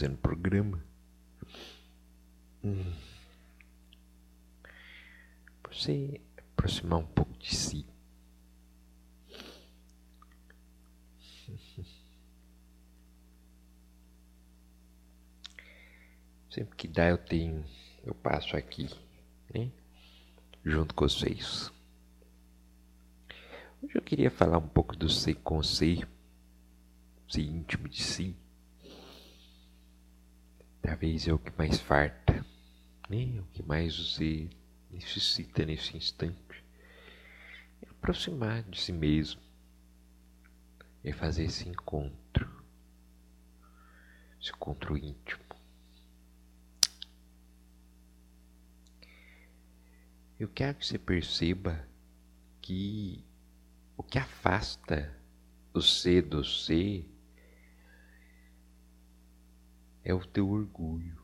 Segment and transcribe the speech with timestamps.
[0.00, 0.82] fazendo programa.
[2.64, 2.90] Hum.
[5.70, 7.86] Você aproximar um pouco de si.
[16.50, 17.64] Sempre que dá eu tenho,
[18.02, 18.88] eu passo aqui,
[19.54, 19.70] né?
[20.64, 21.70] Junto com vocês.
[23.82, 26.08] Hoje eu queria falar um pouco do ser com ser,
[27.28, 28.34] ser íntimo de si.
[30.90, 32.44] Talvez é o que mais farta,
[33.08, 33.40] né?
[33.40, 34.50] O que mais você
[34.90, 36.64] necessita nesse instante.
[37.80, 39.40] É aproximar de si mesmo.
[41.04, 42.64] É fazer esse encontro.
[44.42, 45.44] Esse encontro íntimo.
[50.40, 51.88] Eu quero que você perceba
[52.60, 53.24] que
[53.96, 55.16] o que afasta
[55.72, 57.08] o ser do ser
[60.04, 61.18] é o teu orgulho.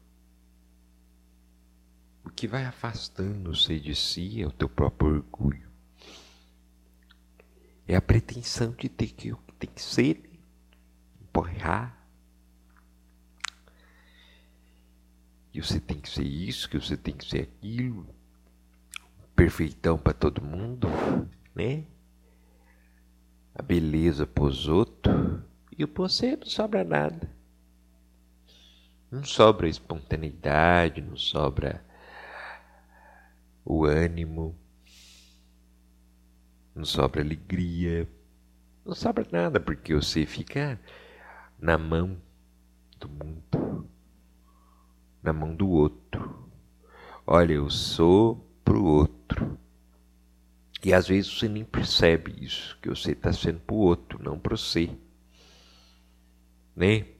[2.24, 5.70] O que vai afastando ser de si é o teu próprio orgulho.
[7.86, 10.28] É a pretensão de ter que, tem que ser,
[11.48, 11.96] errar.
[15.52, 18.06] Que você tem que ser isso, que você tem que ser aquilo
[19.36, 20.88] perfeitão para todo mundo,
[21.54, 21.84] né?
[23.54, 25.14] A beleza pros outros
[25.76, 27.35] e o você não sobra nada.
[29.10, 31.84] Não sobra espontaneidade, não sobra
[33.64, 34.56] o ânimo,
[36.74, 38.08] não sobra alegria,
[38.84, 40.80] não sobra nada porque você fica
[41.58, 42.20] na mão
[42.98, 43.88] do mundo,
[45.22, 46.50] na mão do outro.
[47.26, 49.58] Olha, eu sou pro outro.
[50.84, 54.38] E às vezes você nem percebe isso, que você está sendo para o outro, não
[54.38, 54.90] para você.
[56.76, 57.15] Né?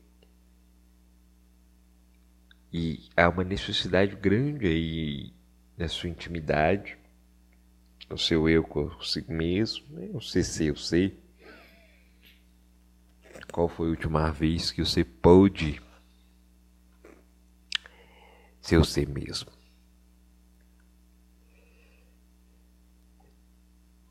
[2.79, 5.33] E há uma necessidade grande aí
[5.79, 6.99] na sua intimidade,
[8.07, 10.11] no seu eu consigo mesmo, né?
[10.13, 11.19] o CC, eu sei.
[13.51, 15.81] Qual foi a última vez que você pôde
[18.61, 19.51] ser você mesmo?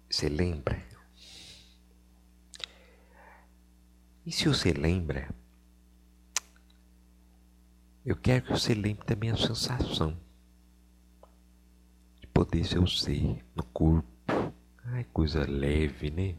[0.10, 0.84] Você lembra?
[4.26, 5.30] E se você lembra,
[8.06, 10.16] eu quero que você lembre também a sensação
[12.22, 14.08] de poder ser o ser no corpo.
[14.84, 16.36] Ai, coisa leve, né?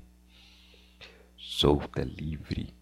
[1.36, 2.72] Solta, livre.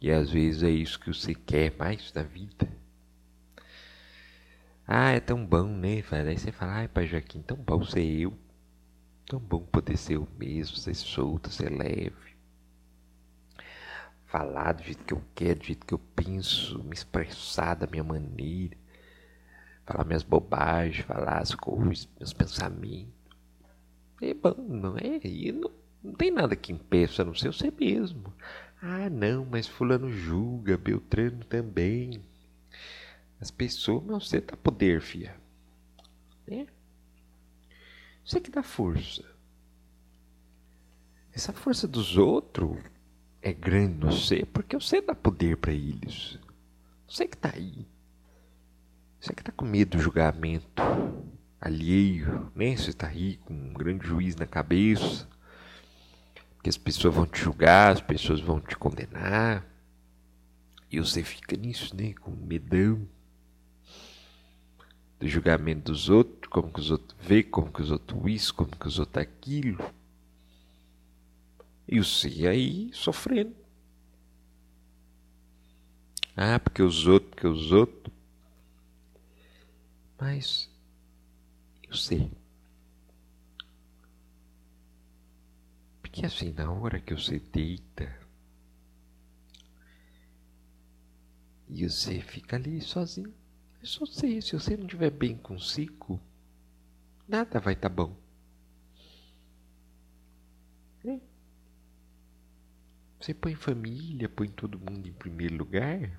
[0.00, 2.68] E às vezes é isso que você quer mais da vida.
[4.86, 6.02] Ah, é tão bom, né?
[6.10, 8.38] Aí você fala, ai, pai Joaquim, tão bom ser eu.
[9.26, 12.37] Tão bom poder ser o mesmo, ser solto, ser leve.
[14.28, 18.04] Falar do jeito que eu quero, do jeito que eu penso, me expressar da minha
[18.04, 18.76] maneira.
[19.86, 23.10] Falar minhas bobagens, falar as coisas, meus pensamentos.
[24.20, 25.18] É bom, não é?
[25.26, 25.70] E não,
[26.04, 28.34] não tem nada que impeça a não ser você mesmo.
[28.82, 32.22] Ah, não, mas fulano julga, Beltrano também.
[33.40, 35.34] As pessoas, mas você dá poder, filha.
[36.46, 36.66] É?
[38.22, 39.24] Você que dá força.
[41.32, 42.78] Essa força dos outros
[43.48, 46.38] é grande no você porque você dá poder para eles.
[47.08, 47.86] Você que está aí.
[49.20, 50.82] Você que está com medo do julgamento
[51.60, 52.76] alheio, né?
[52.76, 55.28] Você está aí com um grande juiz na cabeça.
[56.54, 59.66] Porque as pessoas vão te julgar, as pessoas vão te condenar.
[60.90, 62.14] E você fica nisso, né?
[62.14, 63.06] Com medão
[65.18, 68.70] do julgamento dos outros, como que os outros vê, como que os outros isso, como
[68.70, 69.82] que os outros aquilo.
[71.88, 73.56] E você aí sofrendo.
[76.36, 78.14] Ah, porque os outros, porque os outros.
[80.20, 80.70] Mas
[81.88, 82.30] eu sei.
[86.02, 88.28] Porque assim, na hora que você deita
[91.68, 93.32] e você fica ali sozinho.
[93.82, 96.20] É só sei, se você não estiver bem consigo,
[97.28, 98.16] nada vai estar tá bom.
[103.28, 106.18] Você põe família, põe todo mundo em primeiro lugar.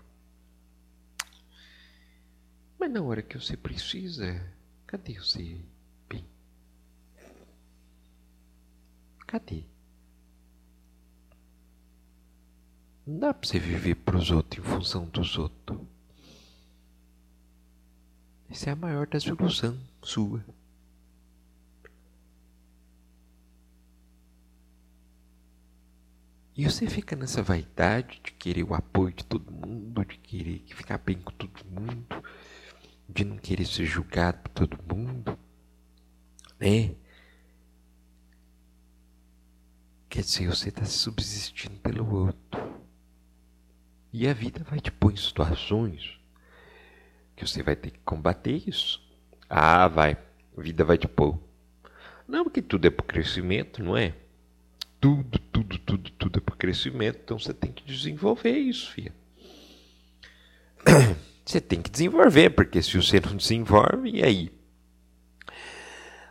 [2.78, 4.40] Mas na hora que você precisa,
[4.86, 5.60] cadê você
[6.08, 6.24] bem?
[9.26, 9.64] Cadê?
[13.08, 15.80] Não dá pra você viver pros outros em função dos outros.
[18.52, 20.46] Essa é a maior desilusão sua.
[26.60, 30.98] E você fica nessa vaidade de querer o apoio de todo mundo, de querer ficar
[30.98, 32.22] bem com todo mundo,
[33.08, 35.40] de não querer ser julgado por todo mundo,
[36.60, 36.94] né?
[40.10, 42.82] Quer dizer, você está subsistindo pelo outro.
[44.12, 46.20] E a vida vai te pôr em situações
[47.38, 49.02] que você vai ter que combater isso.
[49.50, 50.18] Ah, vai.
[50.58, 51.40] A vida vai te pôr.
[52.28, 54.14] Não, porque tudo é para crescimento, não é?
[55.00, 56.12] Tudo, tudo, tudo,
[56.60, 57.20] crescimento.
[57.24, 59.14] Então você tem que desenvolver isso, filha.
[61.46, 64.52] Você tem que desenvolver, porque se você não desenvolve, e aí?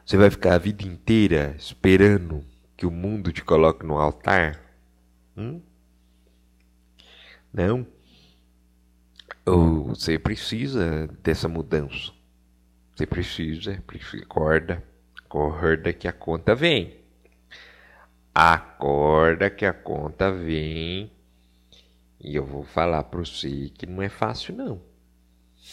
[0.06, 2.44] Você vai ficar a vida inteira esperando
[2.76, 4.62] que o mundo te coloque no altar?
[5.36, 5.60] Hum?
[7.52, 7.84] Não.
[9.44, 12.12] Ou você precisa dessa mudança.
[12.94, 14.84] Você precisa, precisa acorda,
[15.24, 16.97] acorda que a conta vem.
[18.40, 21.10] Acorda que a conta vem.
[22.20, 24.80] E eu vou falar para você que não é fácil não.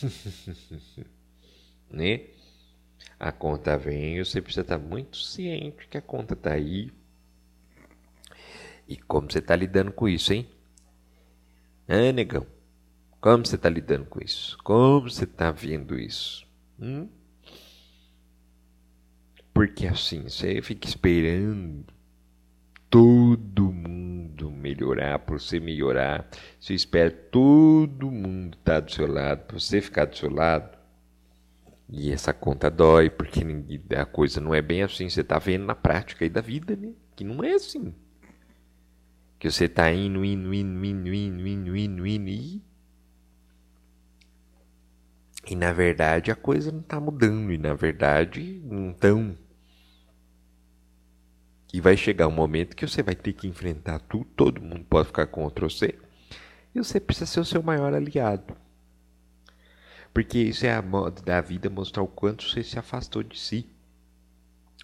[1.92, 2.22] né?
[3.20, 6.92] A conta vem, você precisa estar muito ciente que a conta está aí.
[8.88, 10.50] E como você está lidando com isso, hein?
[11.88, 12.48] Ah, negão,
[13.22, 14.58] como você está lidando com isso?
[14.64, 16.48] Como você está vendo isso?
[16.80, 17.08] Hum?
[19.54, 21.95] Porque assim, você fica esperando
[22.96, 26.30] todo mundo melhorar, para você melhorar.
[26.58, 30.78] Você espera todo mundo estar tá do seu lado, para você ficar do seu lado.
[31.90, 33.42] E essa conta dói, porque
[33.98, 35.10] a coisa não é bem assim.
[35.10, 36.94] Você está vendo na prática aí da vida, né?
[37.18, 37.94] Que não é assim.
[39.38, 42.64] Que você está indo, indo, indo, indo, indo, indo, indo, indo, e...
[45.48, 49.38] E na verdade a coisa não está mudando, e na verdade não estão.
[51.76, 55.08] E vai chegar um momento que você vai ter que enfrentar tudo, todo mundo pode
[55.08, 55.94] ficar contra você,
[56.74, 58.56] e você precisa ser o seu maior aliado.
[60.14, 63.70] Porque isso é a moda da vida mostrar o quanto você se afastou de si.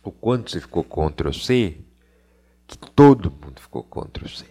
[0.04, 1.78] O quanto você ficou contra você
[2.68, 4.50] que todo mundo ficou contra você.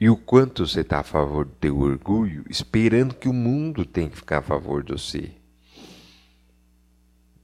[0.00, 4.08] E o quanto você está a favor do teu orgulho, esperando que o mundo tenha
[4.08, 5.32] que ficar a favor de você.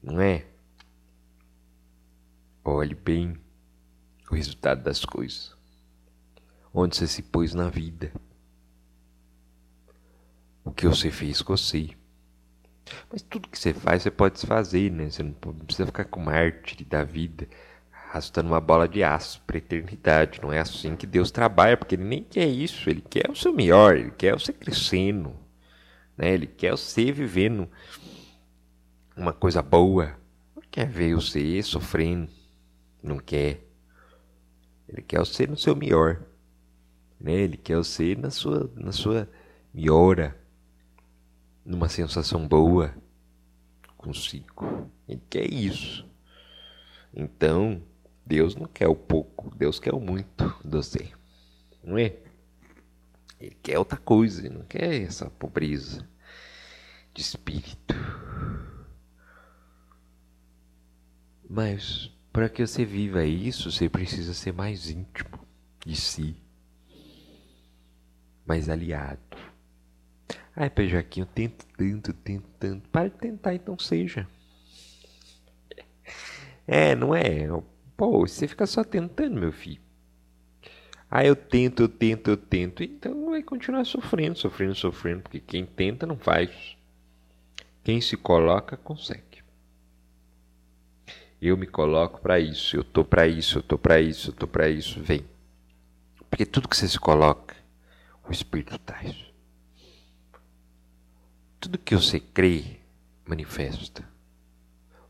[0.03, 0.48] Não é?
[2.79, 3.37] Olhe bem
[4.31, 5.53] o resultado das coisas.
[6.73, 8.13] Onde você se pôs na vida.
[10.65, 11.91] O que você fez com você.
[13.11, 15.11] Mas tudo que você faz, você pode desfazer, né?
[15.11, 17.49] Você não precisa ficar com mártir da vida
[17.91, 20.41] arrastando uma bola de aço para a eternidade.
[20.41, 22.89] Não é assim que Deus trabalha, porque Ele nem quer isso.
[22.89, 25.35] Ele quer o seu melhor, Ele quer você crescendo.
[26.17, 26.33] Né?
[26.33, 27.69] Ele quer você vivendo
[29.17, 30.17] uma coisa boa.
[30.55, 32.38] Não quer ver você sofrendo.
[33.03, 33.65] Não quer.
[34.89, 36.23] Ele quer você no seu melhor.
[37.21, 37.33] Né?
[37.33, 39.29] Ele quer você na sua, na sua
[39.73, 40.37] melhora.
[41.65, 42.95] Numa sensação boa
[43.97, 44.91] consigo.
[45.07, 46.09] Ele quer isso.
[47.13, 47.83] Então,
[48.25, 51.11] Deus não quer o pouco, Deus quer o muito de você.
[51.83, 52.17] Não é?
[53.41, 56.07] Ele quer outra coisa, ele não quer essa pobreza
[57.15, 57.95] de espírito.
[61.49, 65.45] Mas para que você viva isso, você precisa ser mais íntimo
[65.85, 66.37] de si,
[68.47, 69.37] mais aliado.
[70.55, 72.89] Ai, Pejaquinho, eu tento tanto, tento tanto.
[72.91, 74.25] Para de tentar, então seja.
[76.65, 77.49] É, não é?
[77.97, 79.83] Pô, você fica só tentando, meu filho.
[81.11, 82.85] Ah, eu tento, eu tento, eu tento.
[82.85, 86.77] Então vai continuar sofrendo, sofrendo, sofrendo, porque quem tenta não faz.
[87.83, 89.28] Quem se coloca, consegue.
[91.41, 94.47] Eu me coloco para isso, eu tô para isso, eu tô para isso, eu tô
[94.47, 95.25] para isso, vem.
[96.29, 97.57] Porque tudo que você se coloca,
[98.29, 99.15] o Espírito traz.
[101.61, 102.81] Tudo que você crê,
[103.25, 104.09] manifesta.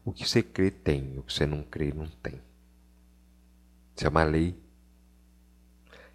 [0.05, 2.41] O que você crê tem, o que você não crê não tem.
[3.97, 4.57] Isso é uma lei.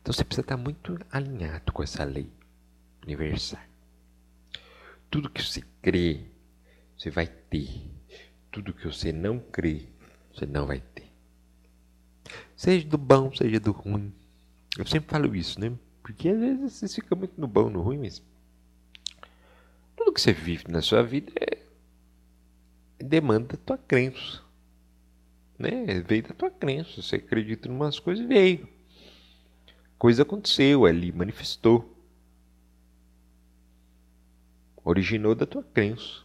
[0.02, 2.32] Então você precisa estar muito alinhado com essa lei
[3.04, 3.62] universal.
[5.10, 6.26] Tudo que você crê,
[6.98, 7.92] você vai ter.
[8.50, 9.88] Tudo que você não crê,
[10.34, 11.12] você não vai ter.
[12.56, 14.14] Seja do bom, seja do ruim.
[14.78, 15.72] Eu sempre falo isso, né?
[16.02, 18.22] Porque às vezes você fica muito no bom, no ruim, mas
[19.96, 21.64] tudo que você vive na sua vida é
[23.04, 24.44] demanda da tua crença
[25.58, 26.02] né?
[26.02, 27.02] Veio da tua crença.
[27.02, 28.68] Você acredita em umas coisas, veio.
[29.98, 31.90] Coisa aconteceu ali, manifestou.
[34.84, 36.23] Originou da tua crença.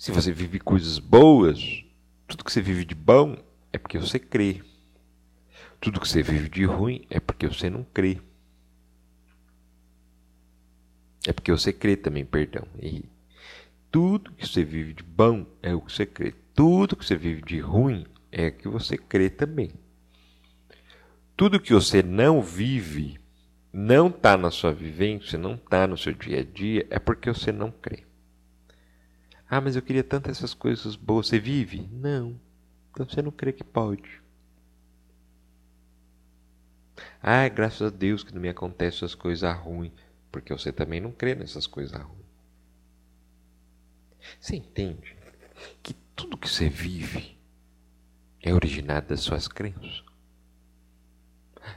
[0.00, 1.84] Se você vive coisas boas,
[2.26, 3.36] tudo que você vive de bom
[3.70, 4.62] é porque você crê.
[5.78, 8.18] Tudo que você vive de ruim é porque você não crê.
[11.26, 12.66] É porque você crê também, perdão.
[12.80, 13.04] E
[13.90, 16.32] tudo que você vive de bom é o que você crê.
[16.54, 19.70] Tudo que você vive de ruim é o que você crê também.
[21.36, 23.20] Tudo que você não vive,
[23.70, 27.52] não está na sua vivência, não está no seu dia a dia, é porque você
[27.52, 28.08] não crê.
[29.50, 31.26] Ah, mas eu queria tanto essas coisas boas.
[31.26, 31.88] Você vive?
[31.90, 32.40] Não.
[32.92, 34.22] Então você não crê que pode.
[37.20, 39.92] Ah, graças a Deus que não me acontecem essas coisas ruins.
[40.30, 42.20] Porque você também não crê nessas coisas ruins.
[44.38, 45.16] Você entende
[45.82, 47.36] que tudo que você vive
[48.40, 50.04] é originado das suas crenças?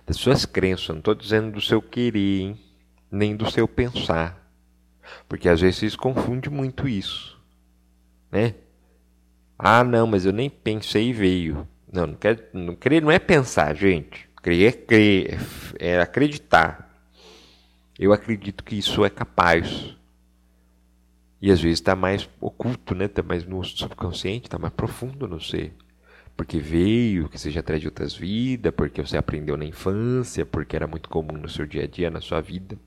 [0.06, 2.60] Das suas crenças, não estou dizendo do seu querer, hein?
[3.10, 4.39] nem do seu pensar.
[5.27, 7.42] Porque às vezes vocês confundem muito isso.
[8.33, 8.55] Né?
[9.59, 11.67] Ah, não, mas eu nem pensei e veio.
[11.91, 14.27] Não, não, quer, não crer não é pensar, gente.
[14.41, 15.39] Crer é crer,
[15.79, 16.91] é acreditar.
[17.97, 19.95] Eu acredito que isso é capaz.
[21.39, 23.05] E às vezes está mais oculto, né?
[23.05, 25.75] Está mais no subconsciente, está mais profundo no ser.
[26.35, 30.87] Porque veio, que já traz de outras vidas, porque você aprendeu na infância, porque era
[30.87, 32.79] muito comum no seu dia a dia, na sua vida.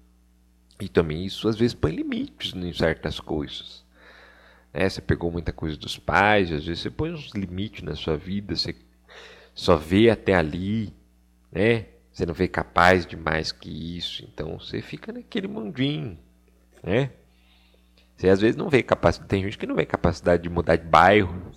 [0.81, 3.86] E também isso às vezes põe limites em certas coisas.
[4.77, 4.91] Né?
[4.91, 8.55] Você pegou muita coisa dos pais, às vezes você põe uns limites na sua vida,
[8.55, 8.77] você
[9.55, 10.93] só vê até ali,
[11.51, 11.87] né?
[12.13, 16.19] Você não vê capaz de mais que isso, então você fica naquele mundinho,
[16.83, 17.11] né?
[18.15, 20.87] Você às vezes não vê capacidade, tem gente que não vê capacidade de mudar de
[20.87, 21.51] bairro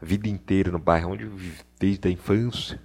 [0.00, 2.80] a vida inteira no bairro onde vive desde a infância.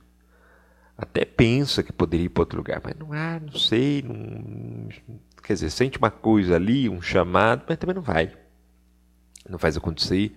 [0.98, 4.90] Até pensa que poderia ir para outro lugar, mas não, ah, não sei, não,
[5.44, 8.43] quer dizer, sente uma coisa ali, um chamado, mas também não vai.
[9.48, 10.36] Não faz acontecer.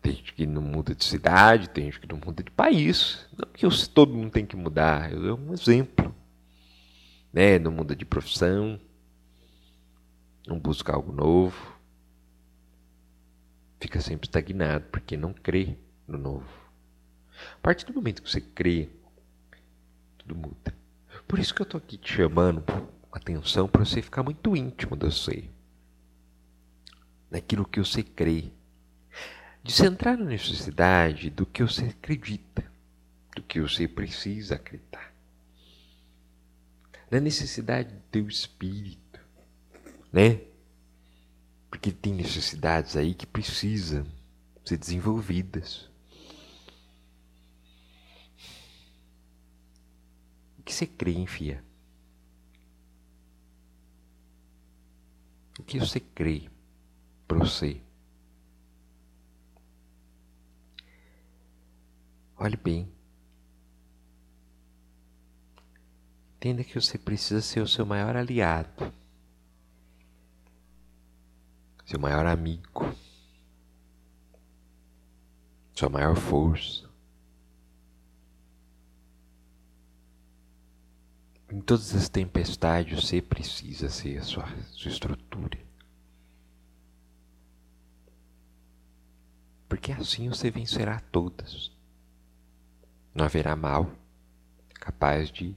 [0.00, 3.26] Tem gente que não muda de cidade, tem gente que não muda de país.
[3.36, 6.14] Não que todo mundo tem que mudar, eu dou um exemplo.
[7.32, 7.58] Né?
[7.58, 8.80] Não muda de profissão,
[10.46, 11.76] não busca algo novo.
[13.80, 16.48] Fica sempre estagnado, porque não crê no novo.
[17.56, 18.88] A partir do momento que você crê,
[20.16, 20.74] tudo muda.
[21.26, 22.64] Por isso que eu estou aqui te chamando
[23.12, 25.50] atenção para você ficar muito íntimo de você.
[27.36, 28.50] Naquilo que você crê
[29.62, 32.64] de centrar na necessidade do que você acredita,
[33.34, 35.12] do que você precisa acreditar.
[37.10, 39.20] Na necessidade do teu espírito,
[40.10, 40.40] né?
[41.68, 44.06] Porque tem necessidades aí que precisam
[44.64, 45.90] ser desenvolvidas.
[50.58, 51.62] O que você crê, hein, fia?
[55.58, 56.48] O que você crê
[57.26, 57.46] para?
[62.38, 62.92] Olhe bem.
[66.36, 68.92] Entenda que você precisa ser o seu maior aliado,
[71.84, 72.94] seu maior amigo,
[75.74, 76.86] sua maior força.
[81.50, 85.65] Em todas as tempestades, você precisa ser a sua, sua estrutura.
[89.76, 91.70] Porque assim você vencerá todas
[93.14, 93.94] não haverá mal
[94.72, 95.54] capaz de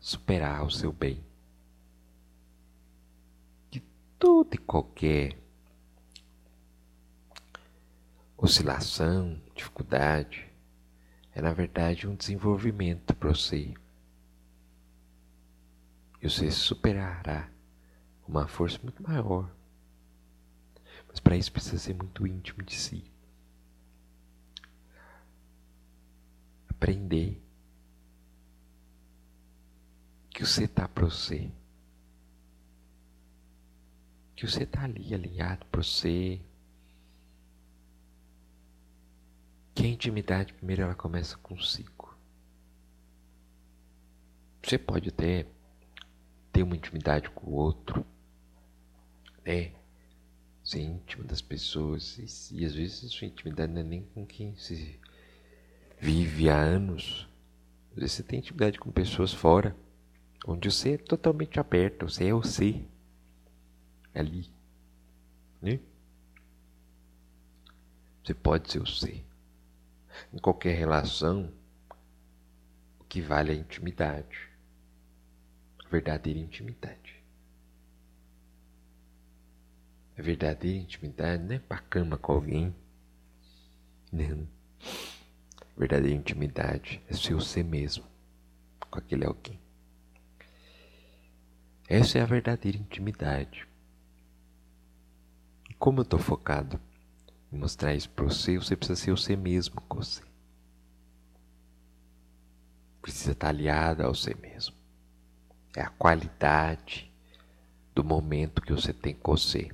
[0.00, 1.24] superar o seu bem.
[3.70, 3.78] De
[4.18, 5.38] toda e qualquer
[8.36, 10.52] oscilação, dificuldade,
[11.32, 13.72] é na verdade um desenvolvimento para você.
[16.20, 17.48] E você superará
[18.26, 19.48] uma força muito maior.
[21.08, 23.08] Mas para isso precisa ser muito íntimo de si.
[26.80, 27.38] Aprender
[30.30, 31.52] que você está para você.
[34.34, 36.40] Que você está ali alinhado para você.
[39.74, 42.16] Que a intimidade primeiro ela começa consigo.
[44.62, 45.46] Você pode até
[46.50, 48.06] ter uma intimidade com o outro,
[49.44, 49.74] né?
[50.64, 52.16] Ser íntimo das pessoas.
[52.50, 54.98] E, e às vezes a sua intimidade não é nem com quem se
[56.00, 57.28] vive há anos,
[57.94, 59.76] você tem intimidade com pessoas fora,
[60.46, 62.82] onde você é totalmente aberto, você é você
[64.14, 64.50] ali,
[65.60, 65.78] né?
[68.24, 69.22] Você pode ser você.
[70.32, 71.52] Em qualquer relação,
[72.98, 74.48] o que vale é a intimidade,
[75.84, 77.22] a verdadeira intimidade.
[80.16, 82.74] A verdadeira intimidade não é para cama com alguém,
[84.10, 84.46] não.
[85.76, 88.04] Verdadeira intimidade é ser você mesmo
[88.90, 89.58] com aquele alguém.
[91.88, 93.66] Essa é a verdadeira intimidade.
[95.68, 96.80] E como eu estou focado
[97.52, 100.22] em mostrar isso para você, você precisa ser você mesmo com você.
[103.00, 104.74] Precisa estar aliado ao você mesmo.
[105.74, 107.10] É a qualidade
[107.94, 109.70] do momento que você tem com você.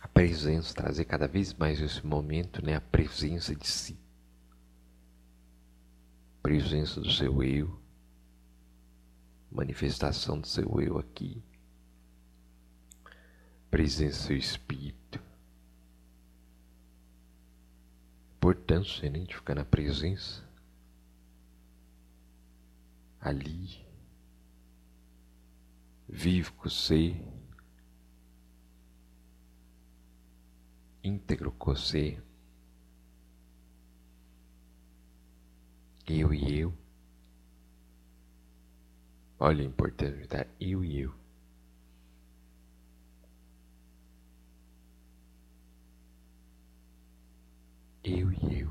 [0.00, 2.76] A presença, trazer cada vez mais esse momento, né?
[2.76, 3.98] A presença de si
[6.42, 7.80] presença do seu eu,
[9.50, 11.42] manifestação do seu eu aqui,
[13.70, 15.20] presença do seu espírito.
[18.36, 20.48] Importância né, de ficar na presença
[23.20, 23.86] ali,
[26.08, 27.22] vivo com você,
[31.04, 32.22] íntegro com você.
[36.18, 36.74] Eu e eu.
[39.38, 41.14] Olha a importância de estar eu e eu.
[48.02, 48.70] Eu e eu.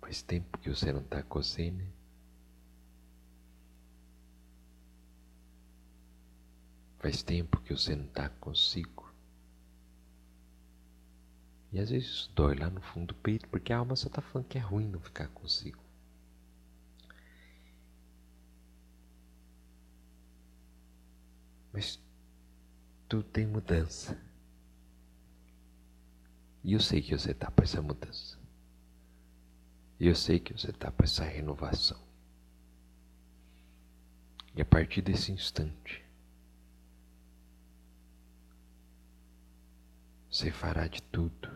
[0.00, 1.86] Faz tempo que você não está você, né?
[6.98, 8.99] Faz tempo que você não está consigo.
[11.72, 14.48] E às vezes dói lá no fundo do peito, porque a alma só tá falando
[14.48, 15.82] que é ruim não ficar consigo.
[21.72, 22.00] Mas
[23.08, 24.20] tudo tem mudança.
[26.64, 28.38] E eu sei que você tá para essa mudança.
[29.98, 31.98] E eu sei que você tá para essa renovação.
[34.54, 36.04] E a partir desse instante,
[40.30, 41.50] você fará de tudo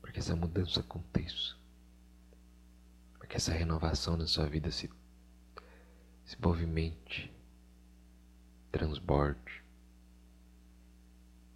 [0.00, 1.56] para que essa mudança aconteça,
[3.18, 4.88] para que essa renovação na sua vida se,
[6.24, 7.32] se movimente,
[8.70, 9.64] transborde,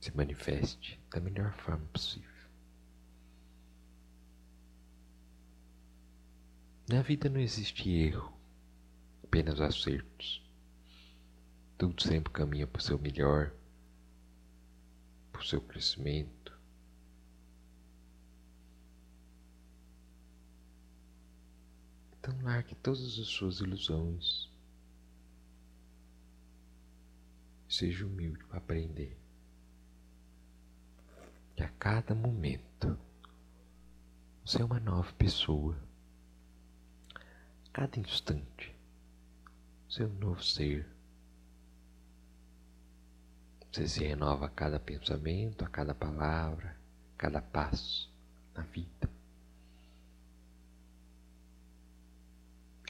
[0.01, 2.27] se manifeste da melhor forma possível.
[6.89, 8.37] Na vida não existe erro,
[9.25, 10.43] apenas acertos.
[11.79, 13.53] Tudo sempre caminha para o seu melhor,
[15.41, 16.47] o seu crescimento
[22.27, 24.51] Então largue todas as suas ilusões.
[27.69, 29.17] Seja humilde para aprender.
[31.55, 32.99] Que a cada momento
[34.45, 35.81] você é uma nova pessoa.
[37.15, 38.75] A cada instante
[39.89, 40.96] você é um novo ser.
[43.77, 46.75] Você se renova a cada pensamento, a cada palavra,
[47.15, 48.11] a cada passo
[48.55, 49.07] na vida.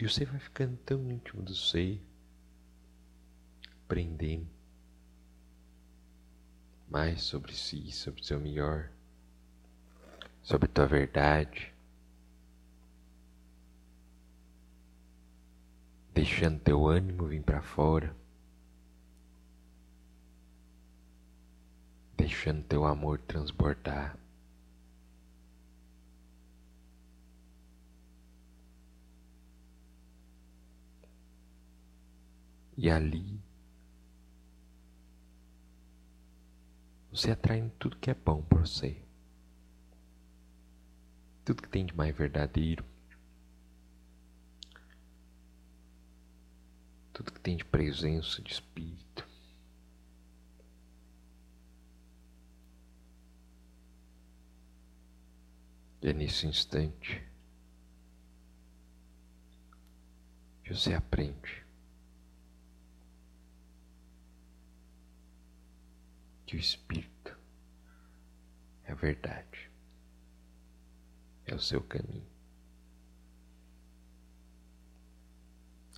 [0.00, 2.00] E você vai ficando tão íntimo do ser,
[3.82, 4.46] aprendendo
[6.88, 8.88] mais sobre si, sobre o seu melhor,
[10.40, 11.74] sobre a tua verdade,
[16.14, 18.14] deixando teu ânimo vir para fora,
[22.36, 24.18] deixando teu amor transbordar.
[32.76, 33.40] E ali
[37.10, 39.02] você atrai tudo que é bom para você.
[41.42, 42.84] Tudo que tem de mais verdadeiro.
[47.14, 49.26] Tudo que tem de presença de espírito.
[55.95, 57.20] E é nesse instante
[60.62, 61.66] que você aprende
[66.46, 67.36] que o Espírito
[68.84, 69.68] é a verdade,
[71.44, 72.30] é o seu caminho,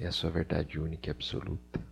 [0.01, 1.87] é a sua verdade única e absoluta.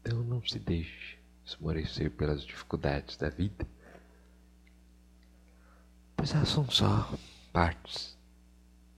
[0.00, 1.17] Então não se deixe
[1.48, 3.66] esmorecer pelas dificuldades da vida,
[6.14, 7.10] pois elas são só
[7.52, 8.16] partes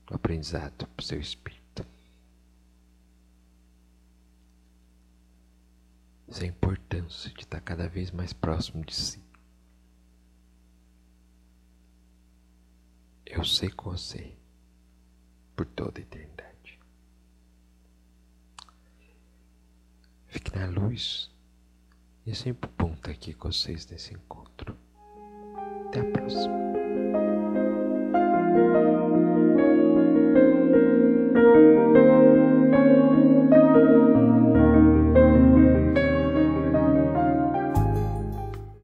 [0.07, 1.87] do aprendizado para o seu espírito.
[6.29, 9.23] Essa é a importância de estar cada vez mais próximo de si.
[13.27, 14.37] Eu sei com você
[15.55, 16.81] por toda a eternidade.
[20.27, 21.30] Fique na luz
[22.27, 24.77] E é sempre bom estar aqui com vocês nesse encontro.
[25.87, 26.70] Até a próxima.